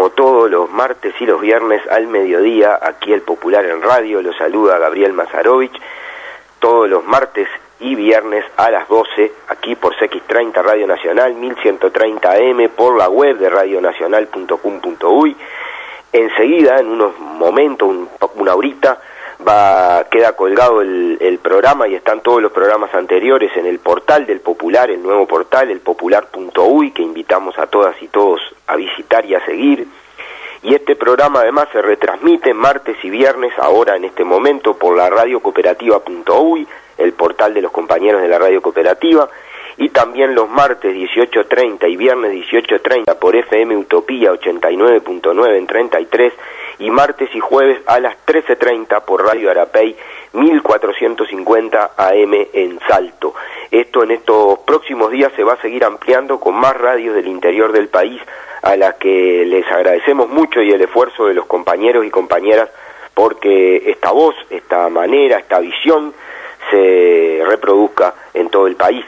[0.00, 4.32] Como todos los martes y los viernes al mediodía, aquí el Popular en Radio, lo
[4.32, 5.78] saluda Gabriel Mazarovich,
[6.58, 7.46] todos los martes
[7.80, 13.36] y viernes a las 12, aquí por CX30 Radio Nacional, 1130 AM, por la web
[13.36, 15.36] de radionacional.com.uy.
[16.14, 19.02] Enseguida, en unos momentos, un, una horita,
[19.46, 24.40] va queda colgado el, programa y están todos los programas anteriores en el portal del
[24.40, 29.34] Popular, el nuevo portal, el popular.uy, que invitamos a todas y todos a visitar y
[29.34, 29.86] a seguir.
[30.62, 35.08] Y este programa además se retransmite martes y viernes, ahora en este momento, por la
[35.08, 36.68] radiocooperativa.uy,
[36.98, 39.28] el portal de los compañeros de la radio cooperativa,
[39.76, 46.32] y también los martes 18.30 y viernes 18.30 por FM Utopía 89.9 en 33
[46.78, 49.96] y martes y jueves a las 13.30 por Radio Arapey
[50.32, 53.34] 1450 AM en Salto.
[53.70, 57.72] Esto en estos próximos días se va a seguir ampliando con más radios del interior
[57.72, 58.20] del país
[58.62, 62.68] a las que les agradecemos mucho y el esfuerzo de los compañeros y compañeras
[63.14, 66.14] porque esta voz, esta manera, esta visión
[66.70, 69.04] se reproduzca en todo el país.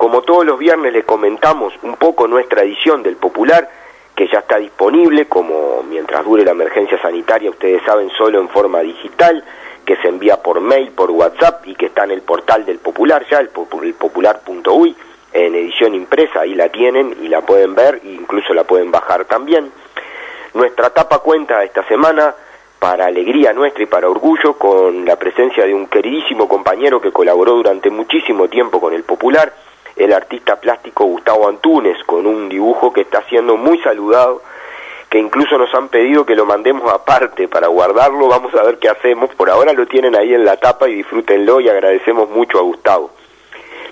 [0.00, 3.68] Como todos los viernes les comentamos un poco nuestra edición del Popular,
[4.16, 8.80] que ya está disponible, como mientras dure la emergencia sanitaria, ustedes saben, solo en forma
[8.80, 9.44] digital,
[9.84, 13.26] que se envía por mail, por WhatsApp y que está en el portal del Popular
[13.30, 14.96] ya, el, popular.uy,
[15.34, 19.26] en edición impresa, ahí la tienen y la pueden ver, e incluso la pueden bajar
[19.26, 19.70] también.
[20.54, 22.34] Nuestra tapa cuenta esta semana,
[22.78, 27.52] para alegría nuestra y para orgullo, con la presencia de un queridísimo compañero que colaboró
[27.52, 29.52] durante muchísimo tiempo con el Popular,
[30.00, 34.40] el artista plástico Gustavo Antunes, con un dibujo que está siendo muy saludado,
[35.10, 38.88] que incluso nos han pedido que lo mandemos aparte para guardarlo, vamos a ver qué
[38.88, 42.62] hacemos, por ahora lo tienen ahí en la tapa y disfrútenlo y agradecemos mucho a
[42.62, 43.10] Gustavo.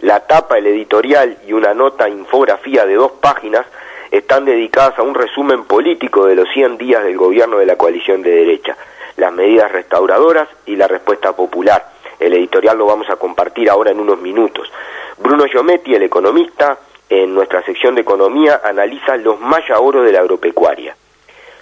[0.00, 3.66] La tapa, el editorial y una nota infografía de dos páginas
[4.10, 8.22] están dedicadas a un resumen político de los 100 días del gobierno de la coalición
[8.22, 8.78] de derecha,
[9.16, 11.97] las medidas restauradoras y la respuesta popular.
[12.18, 14.70] El editorial lo vamos a compartir ahora en unos minutos.
[15.18, 20.94] Bruno Giometti, el economista, en nuestra sección de economía analiza los mayaoros de la agropecuaria,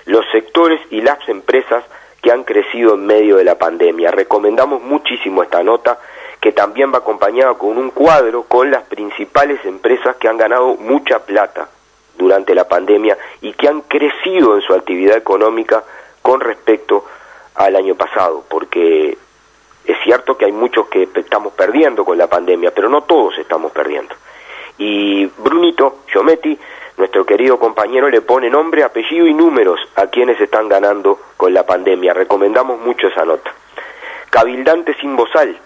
[0.06, 1.84] los sectores y las empresas
[2.20, 4.10] que han crecido en medio de la pandemia.
[4.10, 5.98] Recomendamos muchísimo esta nota
[6.40, 11.20] que también va acompañada con un cuadro con las principales empresas que han ganado mucha
[11.20, 11.68] plata
[12.18, 15.84] durante la pandemia y que han crecido en su actividad económica
[16.22, 17.04] con respecto
[17.54, 19.16] al año pasado, porque
[19.86, 23.72] es cierto que hay muchos que estamos perdiendo con la pandemia, pero no todos estamos
[23.72, 24.14] perdiendo.
[24.78, 26.58] Y Brunito Giometti,
[26.96, 31.64] nuestro querido compañero, le pone nombre, apellido y números a quienes están ganando con la
[31.64, 32.12] pandemia.
[32.12, 33.52] Recomendamos mucho esa nota.
[34.30, 35.56] Cabildante sin bozal.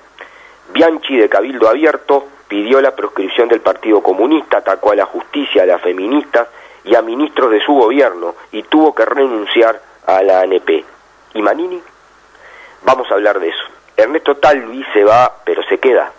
[0.72, 5.66] Bianchi de Cabildo Abierto pidió la proscripción del Partido Comunista, atacó a la justicia, a
[5.66, 6.48] las feministas
[6.84, 10.84] y a ministros de su gobierno y tuvo que renunciar a la ANP.
[11.34, 11.81] ¿Y Manini?
[12.82, 13.79] Vamos a hablar de eso.
[14.00, 16.12] Ernesto Talvi se va, pero se queda.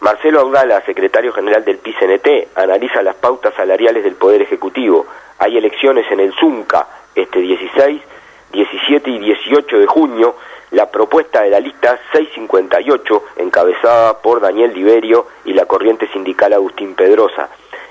[0.00, 5.06] Marcelo Audala, secretario general del PCNT, analiza las pautas salariales del Poder Ejecutivo.
[5.38, 8.02] Hay elecciones en el ZUNCA este 16,
[8.50, 10.36] 17 y 18 de junio.
[10.72, 16.94] La propuesta de la lista 658, encabezada por Daniel Liberio y la corriente sindical Agustín
[16.94, 17.50] Pedrosa.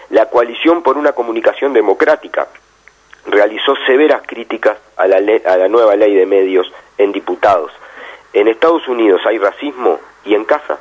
[0.10, 2.48] La coalición por una comunicación democrática
[3.28, 7.72] realizó severas críticas a la, a la nueva ley de medios en diputados.
[8.34, 10.80] En Estados Unidos hay racismo y en casa.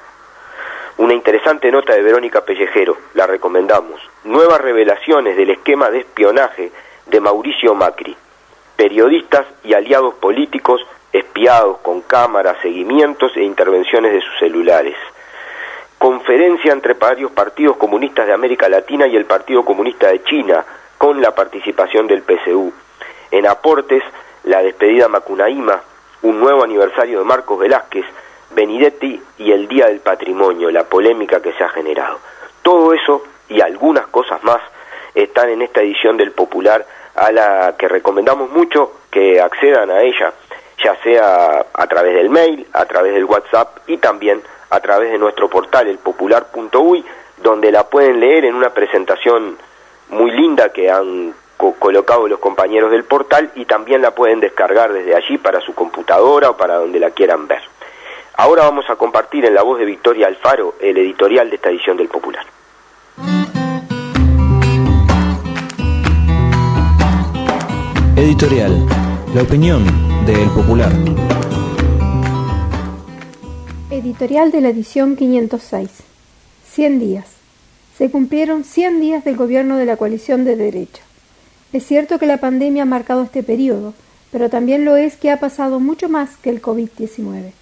[0.99, 4.01] Una interesante nota de Verónica Pellejero, la recomendamos.
[4.25, 6.71] Nuevas revelaciones del esquema de espionaje
[7.07, 8.17] de Mauricio Macri.
[8.77, 10.81] Periodistas y aliados políticos
[11.13, 14.97] espiados con cámaras, seguimientos e intervenciones de sus celulares.
[15.99, 20.65] Conferencia entre varios partidos comunistas de América Latina y el Partido Comunista de China,
[20.97, 22.73] con la participación del PSU.
[23.33, 24.03] En aportes
[24.45, 25.83] la despedida Macunaíma,
[26.23, 28.05] un nuevo aniversario de Marcos Velázquez,
[28.51, 32.19] Benidetti y el Día del Patrimonio, la polémica que se ha generado.
[32.63, 34.61] Todo eso y algunas cosas más
[35.15, 40.33] están en esta edición del Popular a la que recomendamos mucho que accedan a ella,
[40.83, 45.19] ya sea a través del mail, a través del WhatsApp y también a través de
[45.19, 47.05] nuestro portal, el popular.uy,
[47.39, 49.59] donde la pueden leer en una presentación
[50.11, 51.35] muy linda que han
[51.79, 56.51] colocado los compañeros del portal y también la pueden descargar desde allí para su computadora
[56.51, 57.63] o para donde la quieran ver.
[58.35, 61.97] Ahora vamos a compartir en la voz de Victoria Alfaro el editorial de esta edición
[61.97, 62.47] del Popular.
[68.17, 68.87] Editorial.
[69.35, 69.85] La opinión
[70.25, 70.91] del Popular.
[73.91, 75.91] Editorial de la edición 506.
[76.65, 77.27] 100 días.
[77.99, 81.03] Se cumplieron 100 días del gobierno de la coalición de derecha.
[81.73, 83.95] Es cierto que la pandemia ha marcado este periodo,
[84.33, 87.53] pero también lo es que ha pasado mucho más que el COVID-19.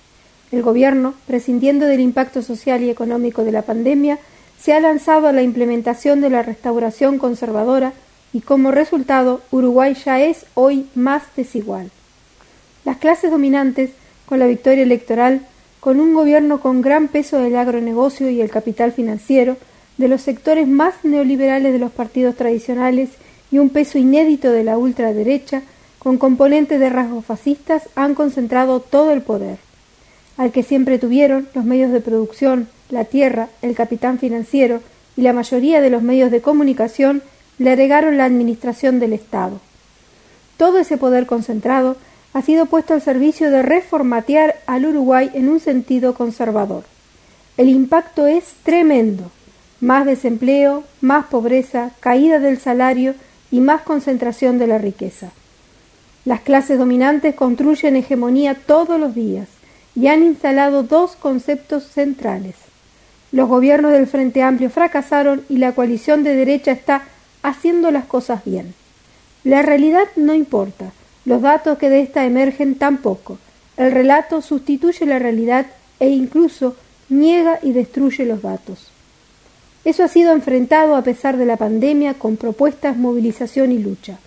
[0.51, 4.19] El Gobierno, prescindiendo del impacto social y económico de la pandemia,
[4.59, 7.93] se ha lanzado a la implementación de la restauración conservadora
[8.33, 11.91] y como resultado Uruguay ya es hoy más desigual.
[12.87, 13.91] Las clases dominantes,
[14.25, 15.43] con la victoria electoral,
[15.81, 19.59] con un gobierno con gran peso del agronegocio y el capital financiero,
[19.99, 23.11] de los sectores más neoliberales de los partidos tradicionales
[23.50, 25.62] y un peso inédito de la ultraderecha,
[25.99, 29.59] con componentes de rasgos fascistas, han concentrado todo el poder
[30.39, 34.81] al que siempre tuvieron los medios de producción, la tierra, el capitán financiero
[35.17, 37.23] y la mayoría de los medios de comunicación,
[37.59, 39.61] le agregaron la administración del Estado.
[40.56, 41.97] Todo ese poder concentrado
[42.33, 46.85] ha sido puesto al servicio de reformatear al Uruguay en un sentido conservador.
[47.56, 49.33] El impacto es tremendo.
[49.81, 53.15] Más desempleo, más pobreza, caída del salario
[53.50, 55.31] y más concentración de la riqueza.
[56.25, 59.49] Las clases dominantes construyen hegemonía todos los días
[59.95, 62.55] y han instalado dos conceptos centrales.
[63.33, 67.03] Los gobiernos del Frente Amplio fracasaron y la coalición de derecha está
[67.43, 68.75] haciendo las cosas bien.
[69.45, 70.93] La realidad no importa,
[71.25, 73.39] los datos que de esta emergen tampoco.
[73.77, 75.67] El relato sustituye la realidad
[76.00, 76.77] e incluso
[77.09, 78.91] niega y destruye los datos.
[79.85, 84.19] Eso ha sido enfrentado a pesar de la pandemia con propuestas, movilización y lucha.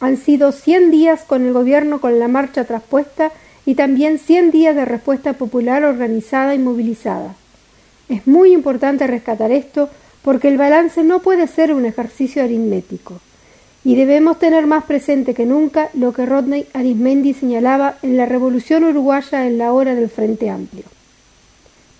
[0.00, 3.30] Han sido cien días con el gobierno con la marcha traspuesta
[3.64, 7.34] y también 100 días de respuesta popular organizada y movilizada.
[8.08, 9.88] Es muy importante rescatar esto
[10.22, 13.20] porque el balance no puede ser un ejercicio aritmético
[13.84, 18.84] y debemos tener más presente que nunca lo que Rodney Arismendi señalaba en la Revolución
[18.84, 20.84] Uruguaya en la hora del Frente Amplio.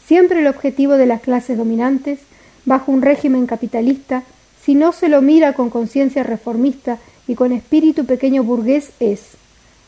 [0.07, 2.21] Siempre el objetivo de las clases dominantes,
[2.65, 4.23] bajo un régimen capitalista,
[4.65, 9.21] si no se lo mira con conciencia reformista y con espíritu pequeño burgués, es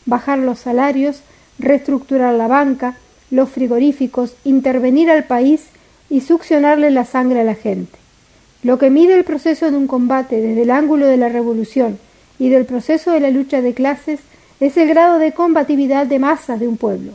[0.07, 1.23] bajar los salarios,
[1.59, 2.97] reestructurar la banca,
[3.31, 5.63] los frigoríficos, intervenir al país
[6.11, 7.99] y succionarle la sangre a la gente.
[8.63, 11.99] Lo que mide el proceso de un combate desde el ángulo de la revolución
[12.39, 14.21] y del proceso de la lucha de clases
[14.61, 17.13] es el grado de combatividad de masas de un pueblo,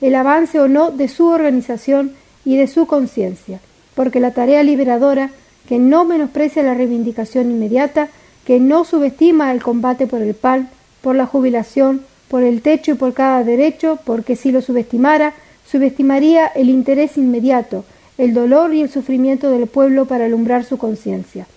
[0.00, 2.14] el avance o no de su organización
[2.44, 3.60] y de su conciencia,
[3.98, 5.30] porque la tarea liberadora,
[5.68, 8.10] que no menosprecia la reivindicación inmediata,
[8.44, 10.68] que no subestima el combate por el pan,
[11.00, 15.34] por la jubilación, por el techo y por cada derecho, porque si lo subestimara,
[15.66, 17.84] subestimaría el interés inmediato,
[18.18, 21.48] el dolor y el sufrimiento del pueblo para alumbrar su conciencia.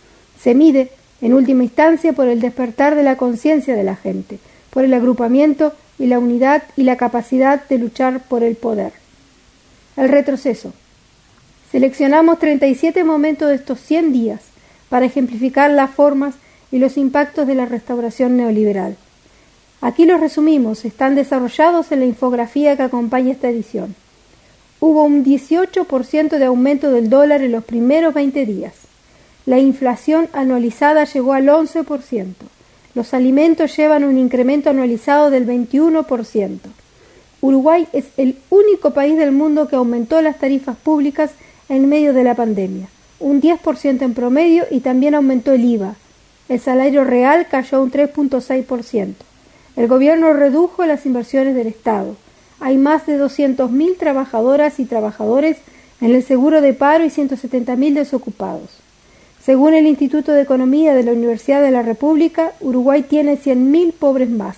[0.42, 0.90] Se mide,
[1.22, 4.40] en última instancia, por el despertar de la conciencia de la gente,
[4.72, 8.94] por el agrupamiento y la unidad y la capacidad de luchar por el poder.
[9.96, 10.74] El retroceso.
[11.72, 14.42] Seleccionamos 37 momentos de estos 100 días
[14.90, 16.36] para ejemplificar las formas
[16.70, 18.98] y los impactos de la restauración neoliberal.
[19.80, 23.96] Aquí los resumimos, están desarrollados en la infografía que acompaña esta edición.
[24.82, 28.74] Hubo un 18% de aumento del dólar en los primeros 20 días.
[29.46, 32.34] La inflación anualizada llegó al 11%.
[32.96, 36.60] Los alimentos llevan un incremento anualizado del 21%.
[37.40, 41.32] Uruguay es el único país del mundo que aumentó las tarifas públicas
[41.72, 42.88] en medio de la pandemia,
[43.18, 45.96] un 10% en promedio y también aumentó el IVA.
[46.50, 49.14] El salario real cayó un 3.6%.
[49.78, 52.18] El gobierno redujo las inversiones del Estado.
[52.60, 55.60] Hay más de 200.000 trabajadoras y trabajadores
[56.02, 58.70] en el seguro de paro y 170.000 desocupados.
[59.42, 64.30] Según el Instituto de Economía de la Universidad de la República, Uruguay tiene 100.000 pobres
[64.30, 64.58] más.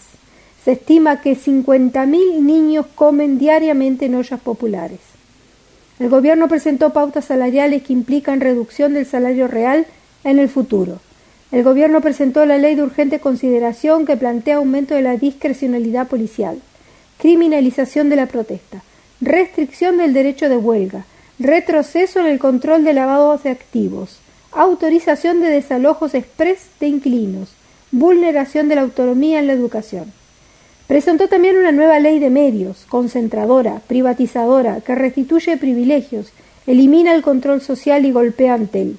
[0.66, 5.13] Se estima que 50.000 niños comen diariamente en ollas populares.
[6.04, 9.86] El gobierno presentó pautas salariales que implican reducción del salario real
[10.26, 11.00] en el futuro.
[11.50, 16.60] el Gobierno presentó la ley de urgente consideración que plantea aumento de la discrecionalidad policial,
[17.20, 18.84] criminalización de la protesta,
[19.22, 21.06] restricción del derecho de huelga,
[21.40, 24.20] retroceso en el control de lavados de activos,
[24.52, 27.54] autorización de desalojos express de inquilinos,
[27.92, 30.12] vulneración de la autonomía en la educación.
[30.94, 36.32] Presentó también una nueva ley de medios, concentradora, privatizadora, que restituye privilegios,
[36.68, 38.98] elimina el control social y golpea ante él.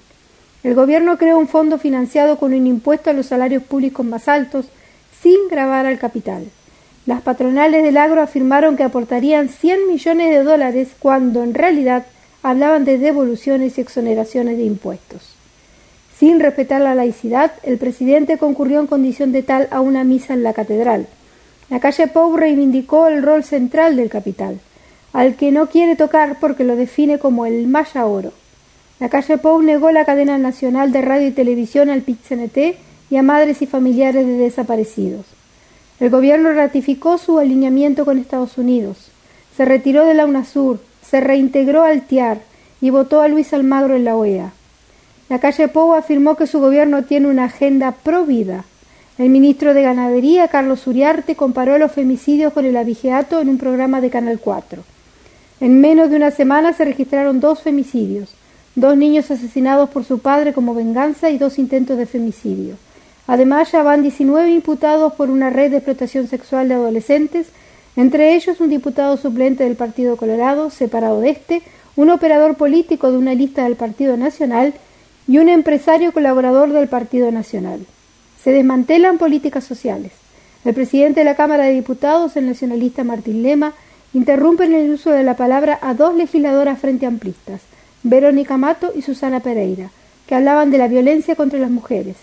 [0.64, 4.66] El gobierno creó un fondo financiado con un impuesto a los salarios públicos más altos,
[5.22, 6.42] sin grabar al capital.
[7.06, 12.06] Las patronales del agro afirmaron que aportarían 100 millones de dólares cuando en realidad
[12.42, 15.36] hablaban de devoluciones y exoneraciones de impuestos.
[16.18, 20.42] Sin respetar la laicidad, el presidente concurrió en condición de tal a una misa en
[20.42, 21.06] la catedral.
[21.74, 24.60] La calle Pou reivindicó el rol central del capital,
[25.12, 28.32] al que no quiere tocar porque lo define como el Maya Oro.
[29.00, 32.76] La calle Pou negó la cadena nacional de radio y televisión al PIT-CNT
[33.10, 35.26] y a madres y familiares de desaparecidos.
[35.98, 39.10] El gobierno ratificó su alineamiento con Estados Unidos,
[39.56, 42.38] se retiró de la UNASUR, se reintegró al TIAR
[42.80, 44.52] y votó a Luis Almagro en la OEA.
[45.28, 48.64] La calle Pou afirmó que su gobierno tiene una agenda pro vida.
[49.16, 54.00] El ministro de Ganadería, Carlos Uriarte, comparó los femicidios con el abigeato en un programa
[54.00, 54.82] de Canal 4.
[55.60, 58.34] En menos de una semana se registraron dos femicidios,
[58.74, 62.74] dos niños asesinados por su padre como venganza y dos intentos de femicidio.
[63.28, 67.46] Además, ya van 19 imputados por una red de explotación sexual de adolescentes,
[67.94, 71.62] entre ellos un diputado suplente del Partido Colorado, separado de este,
[71.94, 74.74] un operador político de una lista del Partido Nacional
[75.28, 77.86] y un empresario colaborador del Partido Nacional.
[78.44, 80.12] Se desmantelan políticas sociales.
[80.66, 83.72] El presidente de la Cámara de Diputados, el nacionalista Martín Lema,
[84.12, 87.62] interrumpe el uso de la palabra a dos legisladoras frente amplistas,
[88.02, 89.90] Verónica Mato y Susana Pereira,
[90.26, 92.16] que hablaban de la violencia contra las mujeres.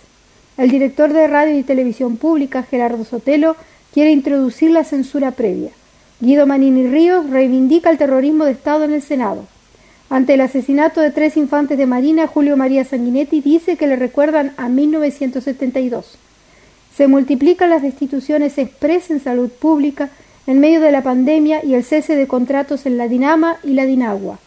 [0.57, 3.55] El director de Radio y Televisión Pública, Gerardo Sotelo,
[3.91, 5.71] quiere introducir la censura previa.
[6.19, 9.47] Guido Manini Ríos reivindica el terrorismo de Estado en el Senado.
[10.11, 14.51] Ante el asesinato de tres infantes de Marina, Julio María Sanguinetti dice que le recuerdan
[14.57, 16.17] a 1972.
[16.93, 20.09] Se multiplican las destituciones express en salud pública
[20.47, 23.85] en medio de la pandemia y el cese de contratos en la Dinama y la
[23.85, 24.39] Dinagua.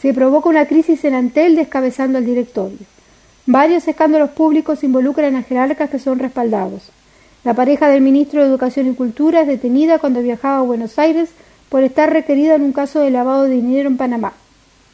[0.00, 2.78] Se provoca una crisis en Antel descabezando al directorio.
[3.46, 6.92] Varios escándalos públicos involucran a jerarcas que son respaldados.
[7.42, 11.30] La pareja del ministro de Educación y Cultura es detenida cuando viajaba a Buenos Aires
[11.70, 14.34] por estar requerida en un caso de lavado de dinero en Panamá.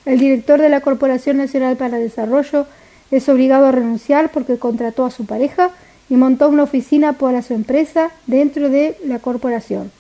[0.09, 2.67] El director de la Corporación Nacional para el Desarrollo
[3.11, 5.73] es obligado a renunciar porque contrató a su pareja
[6.09, 9.91] y montó una oficina para su empresa dentro de la corporación.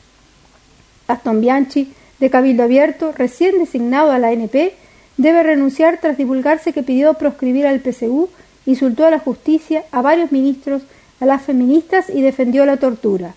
[1.08, 4.72] Aston Bianchi, de Cabildo Abierto, recién designado a la ANP,
[5.18, 8.30] debe renunciar tras divulgarse que pidió proscribir al PSU,
[8.64, 10.84] insultó a la justicia, a varios ministros,
[11.20, 13.34] a las feministas y defendió la tortura.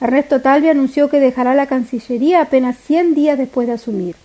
[0.00, 4.16] Ernesto Talvi anunció que dejará la Cancillería apenas 100 días después de asumir.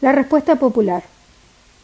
[0.00, 1.02] La respuesta popular.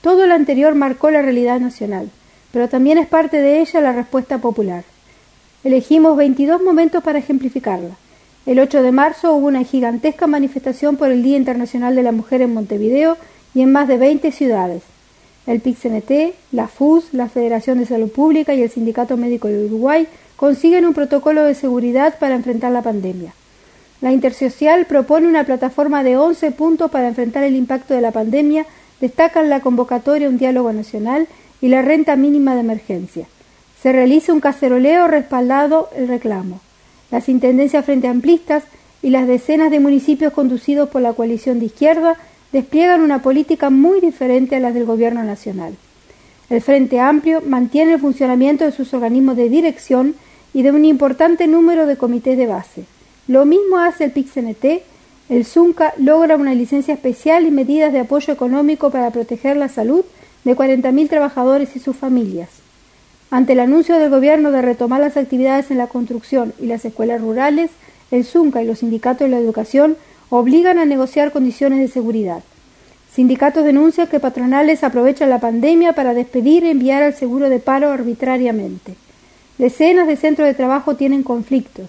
[0.00, 2.08] Todo lo anterior marcó la realidad nacional,
[2.50, 4.84] pero también es parte de ella la respuesta popular.
[5.64, 7.96] Elegimos 22 momentos para ejemplificarla.
[8.46, 12.40] El 8 de marzo hubo una gigantesca manifestación por el Día Internacional de la Mujer
[12.40, 13.18] en Montevideo
[13.54, 14.82] y en más de 20 ciudades.
[15.46, 20.08] El PIC-CNT, la FUS, la Federación de Salud Pública y el Sindicato Médico de Uruguay
[20.36, 23.34] consiguen un protocolo de seguridad para enfrentar la pandemia.
[24.02, 28.66] La Intersocial propone una plataforma de 11 puntos para enfrentar el impacto de la pandemia,
[29.00, 31.26] destacan la convocatoria un diálogo nacional
[31.62, 33.26] y la renta mínima de emergencia.
[33.80, 36.60] Se realiza un caceroleo respaldado el reclamo.
[37.10, 38.64] Las intendencias frente amplistas
[39.02, 42.16] y las decenas de municipios conducidos por la coalición de izquierda
[42.52, 45.74] despliegan una política muy diferente a la del Gobierno nacional.
[46.50, 50.14] El Frente Amplio mantiene el funcionamiento de sus organismos de dirección
[50.52, 52.84] y de un importante número de comités de base.
[53.28, 54.82] Lo mismo hace el PIC-CNT,
[55.28, 60.04] el ZUNCA logra una licencia especial y medidas de apoyo económico para proteger la salud
[60.44, 62.48] de 40.000 trabajadores y sus familias.
[63.32, 67.20] Ante el anuncio del Gobierno de retomar las actividades en la construcción y las escuelas
[67.20, 67.72] rurales,
[68.12, 69.96] el ZUNCA y los sindicatos de la educación
[70.30, 72.44] obligan a negociar condiciones de seguridad.
[73.12, 77.90] Sindicatos denuncian que patronales aprovechan la pandemia para despedir y enviar al seguro de paro
[77.90, 78.94] arbitrariamente.
[79.58, 81.88] Decenas de centros de trabajo tienen conflictos.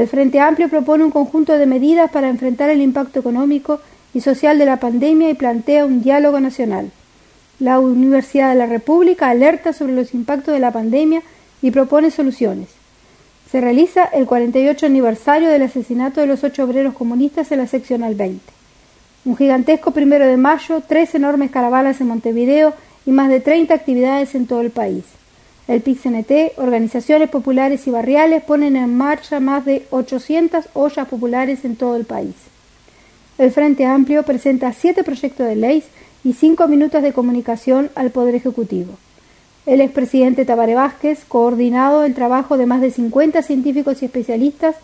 [0.00, 3.80] El Frente Amplio propone un conjunto de medidas para enfrentar el impacto económico
[4.14, 6.90] y social de la pandemia y plantea un diálogo nacional.
[7.58, 11.22] La Universidad de la República alerta sobre los impactos de la pandemia
[11.60, 12.80] y propone soluciones
[13.50, 18.14] se realiza el 48 aniversario del asesinato de los ocho obreros comunistas en la seccional
[18.14, 18.40] 20.
[19.24, 22.74] Un gigantesco primero de mayo, tres enormes caravanas en Montevideo
[23.06, 25.02] y más de 30 actividades en todo el país.
[25.70, 31.76] El PIC-CNT, organizaciones populares y barriales ponen en marcha más de 800 ollas populares en
[31.76, 32.34] todo el país.
[33.38, 35.84] El Frente Amplio presenta siete proyectos de ley
[36.24, 38.94] y cinco minutos de comunicación al Poder Ejecutivo.
[39.64, 44.74] El expresidente Tabaré Vázquez, coordinado el trabajo de más de 50 científicos y especialistas,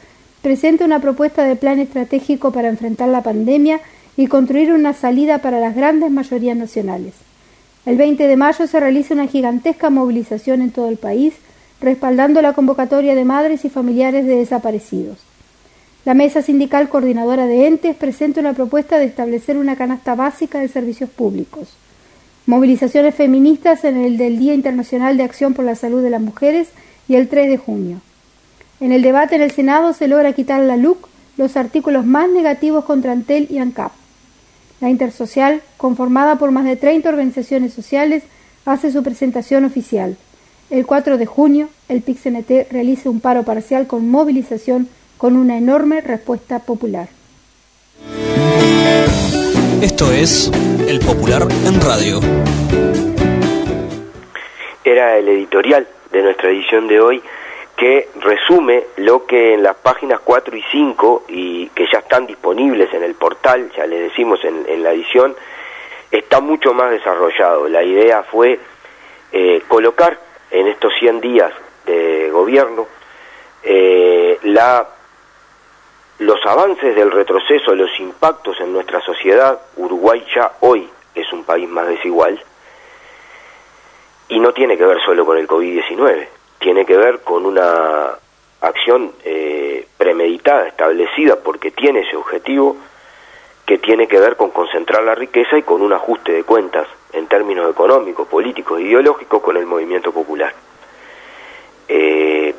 [0.40, 3.80] presenta una propuesta de plan estratégico para enfrentar la pandemia
[4.16, 7.25] y construir una salida para las grandes mayorías nacionales.
[7.86, 11.34] El 20 de mayo se realiza una gigantesca movilización en todo el país,
[11.80, 15.18] respaldando la convocatoria de madres y familiares de desaparecidos.
[16.04, 20.66] La Mesa Sindical Coordinadora de Entes presenta una propuesta de establecer una canasta básica de
[20.66, 21.76] servicios públicos.
[22.46, 26.68] Movilizaciones feministas en el del Día Internacional de Acción por la Salud de las Mujeres
[27.06, 28.00] y el 3 de junio.
[28.80, 32.84] En el debate en el Senado se logra quitar la LUC los artículos más negativos
[32.84, 33.92] contra Antel y ANCAP.
[34.80, 38.22] La Intersocial, conformada por más de 30 organizaciones sociales,
[38.66, 40.16] hace su presentación oficial.
[40.68, 46.00] El 4 de junio, el PIC-CNT realiza un paro parcial con movilización con una enorme
[46.00, 47.08] respuesta popular.
[49.80, 50.50] Esto es
[50.88, 52.20] El Popular en Radio.
[54.84, 57.22] Era el editorial de nuestra edición de hoy
[57.76, 62.92] que resume lo que en las páginas 4 y 5 y que ya están disponibles
[62.94, 65.36] en el portal, ya les decimos en, la edición,
[66.10, 67.68] está mucho más desarrollado.
[67.68, 68.58] La idea fue
[69.30, 70.18] eh, colocar
[70.50, 71.52] en estos 100 días
[71.84, 72.86] de gobierno
[73.62, 74.88] eh, la,
[76.20, 79.60] los avances del retroceso, los impactos en nuestra sociedad.
[79.76, 82.42] Uruguay ya hoy es un país más desigual
[84.28, 88.14] y no tiene que ver solo con el COVID-19 tiene que ver con una
[88.60, 92.76] acción eh, premeditada, establecida, porque tiene ese objetivo
[93.64, 97.26] que tiene que ver con concentrar la riqueza y con un ajuste de cuentas en
[97.26, 100.54] términos económicos, políticos, ideológicos con el movimiento popular.
[101.88, 102.54] Eh,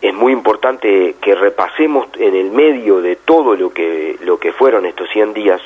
[0.00, 4.84] es muy importante que repasemos en el medio de todo lo que, lo que fueron
[4.84, 5.60] estos 100 días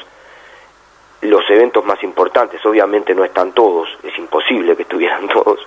[1.22, 2.64] los eventos más importantes.
[2.66, 5.66] Obviamente no están todos, es imposible que estuvieran todos,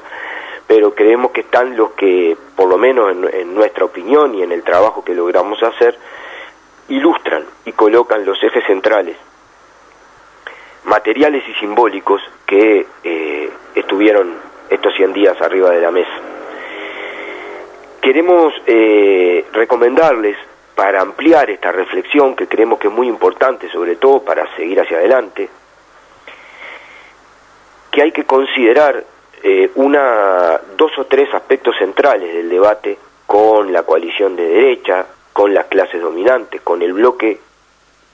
[0.69, 4.61] pero creemos que están los que, por lo menos en, nuestra opinión y en el
[4.61, 5.97] trabajo que logramos hacer,
[6.89, 9.17] ilustran y colocan los ejes centrales,
[10.83, 14.35] materiales y simbólicos que eh, estuvieron
[14.69, 16.21] estos 100 días arriba de la mesa.
[17.99, 20.37] Queremos eh, recomendarles,
[20.75, 24.97] para ampliar esta reflexión, que creemos que es muy importante, sobre todo para seguir hacia
[24.97, 25.49] adelante,
[27.89, 29.03] que hay que considerar
[29.43, 35.53] eh, una, dos o tres aspectos centrales del debate con la coalición de derecha, con
[35.53, 37.39] las clases dominantes, con el bloque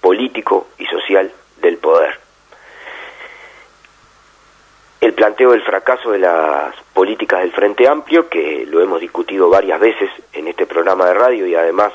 [0.01, 2.19] político y social del poder.
[5.01, 9.79] El planteo del fracaso de las políticas del Frente Amplio, que lo hemos discutido varias
[9.79, 11.93] veces en este programa de radio y además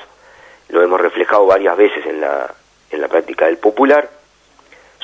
[0.69, 2.53] lo hemos reflejado varias veces en la,
[2.91, 4.09] en la práctica del popular,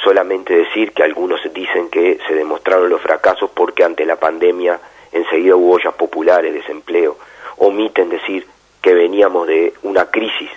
[0.03, 4.79] solamente decir que algunos dicen que se demostraron los fracasos porque ante la pandemia
[5.13, 7.17] enseguida hubo ollas populares, desempleo.
[7.59, 8.47] Omiten decir
[8.83, 10.51] que veníamos de una crisis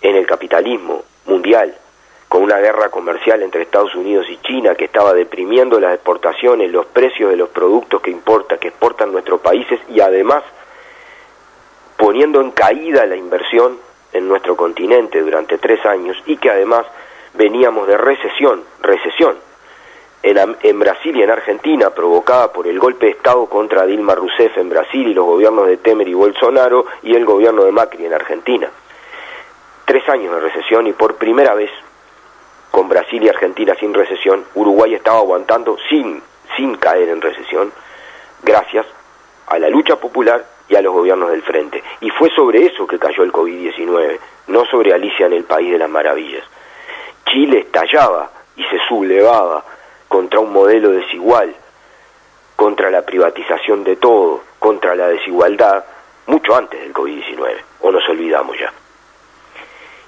[0.00, 1.74] en el capitalismo mundial,
[2.28, 6.86] con una guerra comercial entre Estados Unidos y China que estaba deprimiendo las exportaciones, los
[6.86, 10.42] precios de los productos que importa, que exportan nuestros países y además
[11.96, 13.78] poniendo en caída la inversión
[14.12, 16.84] en nuestro continente durante tres años y que además
[17.34, 19.36] veníamos de recesión, recesión,
[20.22, 24.56] en, en, Brasil y en Argentina, provocada por el golpe de Estado contra Dilma Rousseff
[24.56, 28.14] en Brasil y los gobiernos de Temer y Bolsonaro y el gobierno de Macri en
[28.14, 28.70] Argentina.
[29.84, 31.70] Tres años de recesión y por primera vez,
[32.70, 36.22] con Brasil y Argentina sin recesión, Uruguay estaba aguantando sin,
[36.56, 37.72] sin caer en recesión,
[38.42, 38.86] gracias
[39.48, 41.82] a la lucha popular y a los gobiernos del frente.
[42.00, 45.78] Y fue sobre eso que cayó el COVID-19, no sobre Alicia en el País de
[45.78, 46.44] las Maravillas.
[47.26, 49.64] Chile estallaba y se sublevaba
[50.08, 51.54] contra un modelo desigual,
[52.56, 55.84] contra la privatización de todo, contra la desigualdad,
[56.26, 58.72] mucho antes del COVID-19, o nos olvidamos ya.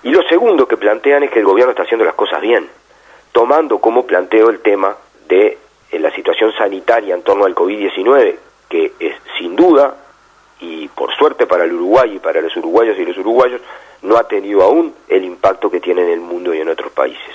[0.02, 2.68] Y lo segundo que plantean es que el gobierno está haciendo las cosas bien,
[3.32, 4.94] tomando como planteo el tema
[5.26, 5.58] de
[5.90, 8.36] eh, la situación sanitaria en torno al COVID-19,
[8.68, 9.96] que es sin duda,
[10.60, 13.60] y por suerte para el Uruguay y para los uruguayos y los uruguayos,
[14.04, 17.34] no ha tenido aún el impacto que tiene en el mundo y en otros países.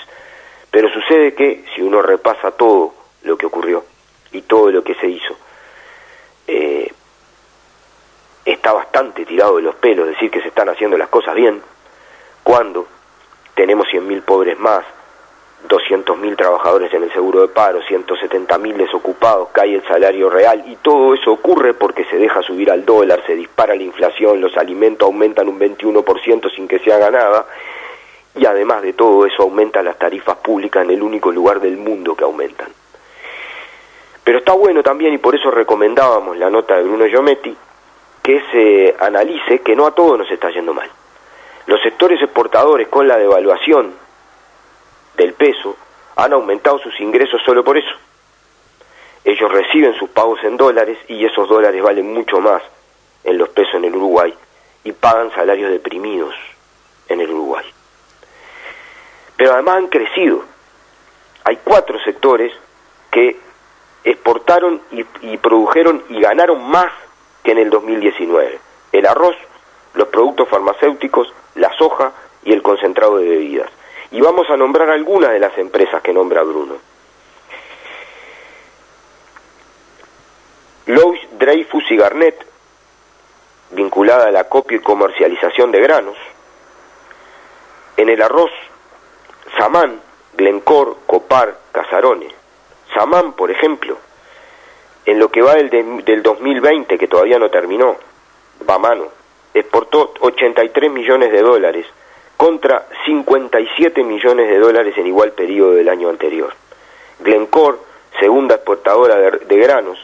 [0.70, 3.84] Pero sucede que si uno repasa todo lo que ocurrió
[4.32, 5.36] y todo lo que se hizo,
[6.46, 6.90] eh,
[8.44, 11.60] está bastante tirado de los pelos decir que se están haciendo las cosas bien,
[12.42, 12.86] cuando
[13.54, 14.84] tenemos 100.000 pobres más,
[15.68, 21.14] 200.000 trabajadores en el seguro de paro, 170.000 desocupados, cae el salario real y todo
[21.14, 25.48] eso ocurre porque se deja subir al dólar, se dispara la inflación, los alimentos aumentan
[25.48, 27.46] un 21% sin que se haga nada
[28.34, 32.14] y además de todo eso aumenta las tarifas públicas en el único lugar del mundo
[32.14, 32.68] que aumentan.
[34.24, 37.56] Pero está bueno también y por eso recomendábamos la nota de Bruno Giometti
[38.22, 40.88] que se analice que no a todos nos está yendo mal.
[41.66, 43.94] Los sectores exportadores con la devaluación
[45.20, 45.76] del peso
[46.16, 47.94] han aumentado sus ingresos solo por eso.
[49.22, 52.62] Ellos reciben sus pagos en dólares y esos dólares valen mucho más
[53.22, 54.34] en los pesos en el Uruguay
[54.82, 56.34] y pagan salarios deprimidos
[57.08, 57.66] en el Uruguay.
[59.36, 60.42] Pero además han crecido.
[61.44, 62.52] Hay cuatro sectores
[63.10, 63.38] que
[64.02, 66.90] exportaron y, produjeron y ganaron más
[67.42, 68.58] que en el 2019.
[68.92, 69.36] El arroz,
[69.94, 73.70] los productos farmacéuticos, la soja y el concentrado de bebidas.
[74.12, 76.76] Y vamos a nombrar algunas de las empresas que nombra Bruno.
[80.86, 82.44] Lois, Dreyfus y Garnett,
[83.70, 86.16] vinculada a la copia y comercialización de granos.
[87.96, 88.50] En el arroz,
[89.56, 90.00] Samán,
[90.34, 92.34] Glencore, Copar, Casarone.
[92.92, 93.98] Samán, por ejemplo,
[95.06, 97.96] en lo que va del, del 2020, que todavía no terminó,
[98.68, 99.08] va mano,
[99.54, 101.86] exportó 83 millones de dólares
[102.40, 106.54] contra 57 millones de dólares en igual periodo del año anterior.
[107.18, 107.76] Glencore,
[108.18, 109.98] segunda exportadora de, granos,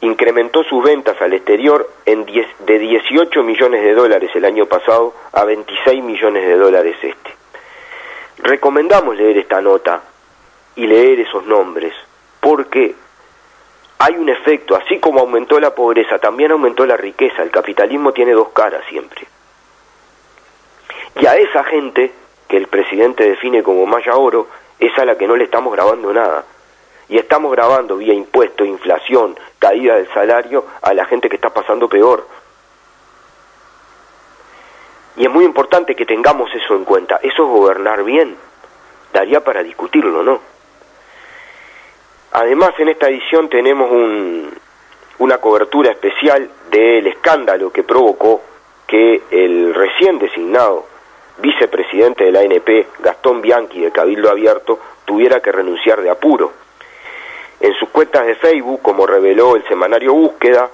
[0.00, 5.44] incrementó sus ventas al exterior en de 18 millones de dólares el año pasado a
[5.44, 7.34] 26 millones de dólares este.
[8.38, 10.00] Recomendamos leer esta nota
[10.74, 11.92] y leer esos nombres,
[12.40, 12.94] porque
[13.98, 17.42] hay un efecto, así como aumentó la pobreza, también aumentó la riqueza.
[17.42, 19.26] El capitalismo tiene dos caras siempre.
[21.16, 22.12] Y a esa gente
[22.48, 24.48] que el presidente define como maya oro,
[24.78, 26.44] es a la que no le estamos grabando nada.
[27.08, 31.88] Y estamos grabando vía impuestos, inflación, caída del salario a la gente que está pasando
[31.88, 32.26] peor.
[35.16, 37.16] Y es muy importante que tengamos eso en cuenta.
[37.16, 38.36] Eso es gobernar bien.
[39.12, 40.40] Daría para discutirlo, ¿no?
[42.32, 44.50] Además, en esta edición tenemos un,
[45.18, 48.40] una cobertura especial del escándalo que provocó
[48.86, 50.91] que el recién designado
[51.42, 56.52] vicepresidente de la ANP, Gastón Bianchi de Cabildo Abierto, tuviera que renunciar de apuro.
[57.60, 60.70] En sus cuentas de Facebook, como reveló el semanario Búsqueda,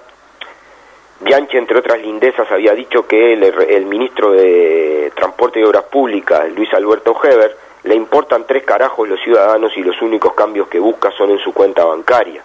[1.20, 6.48] Bianchi, entre otras lindezas, había dicho que el, el ministro de Transporte y Obras Públicas,
[6.52, 11.10] Luis Alberto Heber, le importan tres carajos los ciudadanos y los únicos cambios que busca
[11.12, 12.42] son en su cuenta bancaria.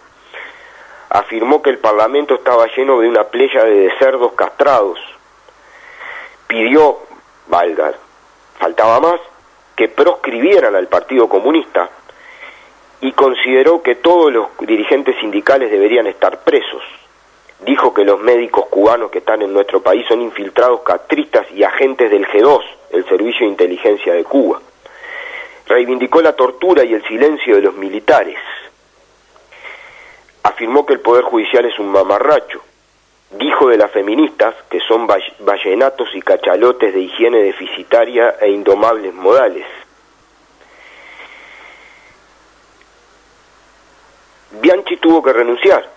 [1.10, 5.00] Afirmó que el Parlamento estaba lleno de una playa de cerdos castrados.
[6.48, 6.98] Pidió,
[7.48, 7.94] valga,
[8.58, 9.20] faltaba más,
[9.76, 11.90] que proscribieran al Partido Comunista
[13.02, 16.84] y consideró que todos los dirigentes sindicales deberían estar presos.
[17.66, 22.12] Dijo que los médicos cubanos que están en nuestro país son infiltrados catristas y agentes
[22.12, 22.62] del G2,
[22.92, 24.62] el Servicio de Inteligencia de Cuba.
[25.66, 28.38] Reivindicó la tortura y el silencio de los militares.
[30.44, 32.62] Afirmó que el Poder Judicial es un mamarracho
[33.38, 35.08] dijo de las feministas que son
[35.40, 39.66] vallenatos y cachalotes de higiene deficitaria e indomables modales.
[44.62, 45.90] Bianchi tuvo que renunciar.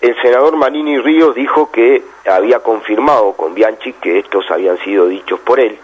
[0.00, 5.40] El senador Manini Ríos dijo que había confirmado con Bianchi que estos habían sido dichos
[5.40, 5.78] por él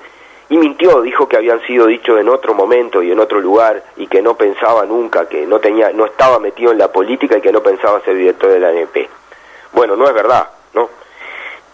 [0.50, 4.08] y mintió, dijo que habían sido dichos en otro momento y en otro lugar y
[4.08, 7.52] que no pensaba nunca, que no tenía no estaba metido en la política y que
[7.52, 9.08] no pensaba ser director de la ANP.
[9.72, 10.90] Bueno, no es verdad ¿no?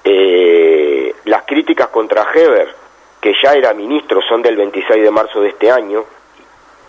[0.05, 2.75] Eh, las críticas contra Heber,
[3.21, 6.05] que ya era ministro, son del 26 de marzo de este año,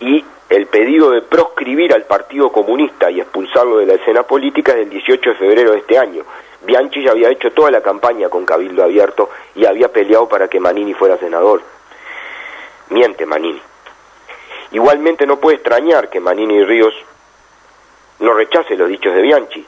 [0.00, 4.78] y el pedido de proscribir al Partido Comunista y expulsarlo de la escena política es
[4.78, 6.24] del 18 de febrero de este año.
[6.62, 10.58] Bianchi ya había hecho toda la campaña con Cabildo Abierto y había peleado para que
[10.58, 11.60] Manini fuera senador.
[12.90, 13.60] Miente Manini.
[14.72, 16.94] Igualmente no puede extrañar que Manini y Ríos
[18.20, 19.66] no rechace los dichos de Bianchi,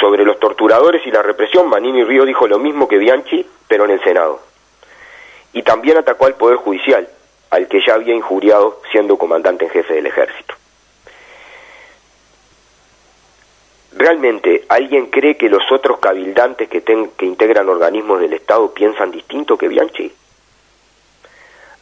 [0.00, 3.92] sobre los torturadores y la represión, Manini Río dijo lo mismo que Bianchi, pero en
[3.92, 4.40] el Senado.
[5.52, 7.08] Y también atacó al Poder Judicial,
[7.50, 10.54] al que ya había injuriado siendo comandante en jefe del ejército.
[13.96, 19.56] ¿Realmente alguien cree que los otros cabildantes que, que integran organismos del Estado piensan distinto
[19.56, 20.12] que Bianchi?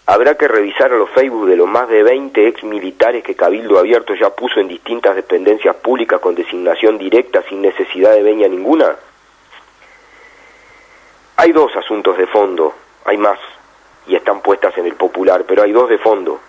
[0.05, 3.79] Habrá que revisar a los Facebook de los más de 20 ex militares que Cabildo
[3.79, 8.97] Abierto ya puso en distintas dependencias públicas con designación directa sin necesidad de veña ninguna.
[11.37, 13.38] Hay dos asuntos de fondo, hay más,
[14.07, 16.41] y están puestas en el popular, pero hay dos de fondo,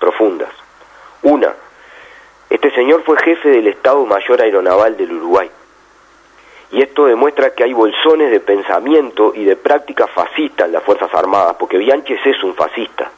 [0.00, 0.50] profundas.
[1.22, 1.54] Una,
[2.50, 5.48] este señor fue jefe del Estado Mayor Aeronaval del Uruguay.
[6.70, 11.12] Y esto demuestra que hay bolsones de pensamiento y de práctica fascista en las Fuerzas
[11.14, 13.10] Armadas, porque Bianches es un fascista.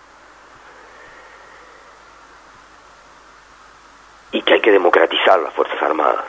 [4.33, 6.27] Y que hay que democratizar las Fuerzas Armadas.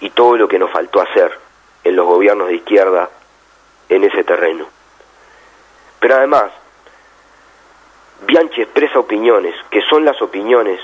[0.00, 1.38] Y todo lo que nos faltó hacer
[1.84, 3.08] en los gobiernos de izquierda
[3.88, 4.66] en ese terreno.
[6.00, 6.50] Pero además,
[8.26, 10.80] Bianchi expresa opiniones que son las opiniones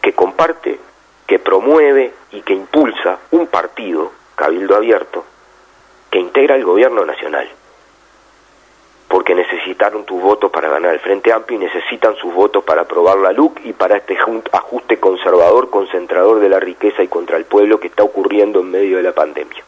[0.00, 0.80] que comparte,
[1.26, 5.24] que promueve y que impulsa un partido, Cabildo Abierto,
[6.10, 7.48] que integra el gobierno nacional.
[9.08, 13.18] Porque necesitaron tus votos para ganar el Frente Amplio y necesitan sus votos para aprobar
[13.18, 14.16] la LUC y para este
[14.52, 18.96] ajuste conservador, concentrador de la riqueza y contra el pueblo que está ocurriendo en medio
[18.96, 19.62] de la pandemia.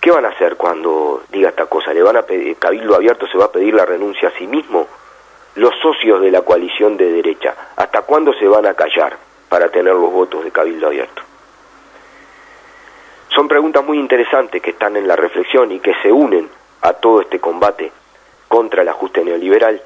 [0.00, 1.92] ¿Qué van a hacer cuando diga esta cosa?
[1.92, 4.86] ¿Le van a pedir, Cabildo Abierto se va a pedir la renuncia a sí mismo?
[5.56, 9.94] Los socios de la coalición de derecha, ¿hasta cuándo se van a callar para tener
[9.94, 11.22] los votos de Cabildo Abierto?
[13.34, 16.48] Son preguntas muy interesantes que están en la reflexión y que se unen
[16.80, 17.92] a todo este combate
[18.48, 19.82] contra el ajuste neoliberal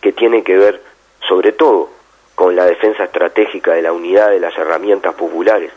[0.00, 0.82] que tiene que ver
[1.28, 1.90] sobre todo
[2.34, 5.72] con la defensa estratégica de la unidad de las herramientas populares,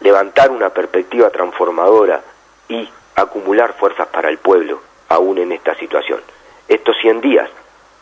[0.00, 2.22] levantar una perspectiva transformadora
[2.68, 6.20] y acumular fuerzas para el pueblo, aún en esta situación.
[6.68, 7.48] Estos 100 días,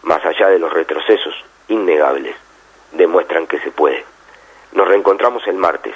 [0.03, 1.35] más allá de los retrocesos
[1.69, 2.35] innegables,
[2.93, 4.12] demuestran que se puede.
[4.73, 5.95] Nos reencontramos el martes.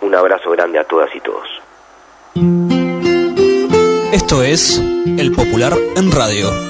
[0.00, 1.48] Un abrazo grande a todas y todos.
[4.12, 6.69] Esto es El Popular en Radio.